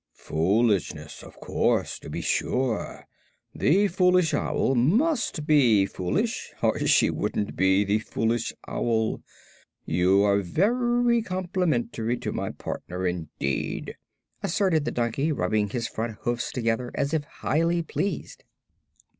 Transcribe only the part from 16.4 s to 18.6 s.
together as if highly pleased.